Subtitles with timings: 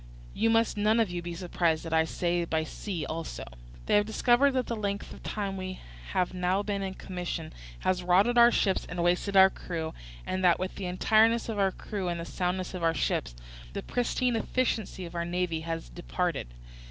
[0.33, 3.43] You must none of you be surprised that I say by sea also.
[3.85, 5.79] They have discovered that the length of the time we
[6.13, 9.93] have now been in commission has rotted our ships and wasted our crews,
[10.25, 13.35] and that with the entireness of our crews and the soundness of our ships
[13.73, 16.47] the pristine efficiency of our navy has departed.